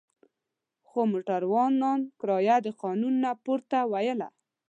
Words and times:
خو 0.87 0.99
موټروان 1.11 1.73
کرایه 2.19 2.57
د 2.65 2.67
قانون 2.81 3.13
نه 3.23 3.31
پورته 3.43 3.77
وویله. 3.85 4.27